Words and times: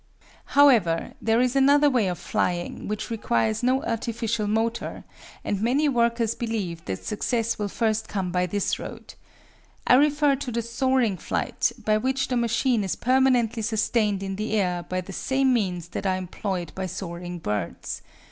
However, 0.57 1.13
there 1.21 1.39
is 1.39 1.55
another 1.55 1.87
way 1.87 2.07
of 2.07 2.17
flying 2.17 2.87
which 2.87 3.11
requires 3.11 3.61
no 3.61 3.83
artificial 3.83 4.47
motor, 4.47 5.03
and 5.45 5.61
many 5.61 5.87
workers 5.87 6.33
believe 6.33 6.83
that 6.85 7.05
success 7.05 7.59
will 7.59 7.67
first 7.67 8.07
come 8.07 8.31
by 8.31 8.47
this 8.47 8.79
road. 8.79 9.13
I 9.85 9.93
refer 9.93 10.35
to 10.37 10.51
the 10.51 10.63
soaring 10.63 11.17
flight, 11.17 11.71
by 11.85 11.97
which 11.99 12.29
the 12.29 12.35
machine 12.35 12.83
is 12.83 12.95
permanently 12.95 13.61
sustained 13.61 14.23
in 14.23 14.37
the 14.37 14.53
air 14.53 14.81
by 14.81 15.01
the 15.01 15.13
same 15.13 15.53
means 15.53 15.89
that 15.89 16.07
are 16.07 16.17
employed 16.17 16.71
by 16.73 16.87
soaring 16.87 17.37
birds. 17.37 18.01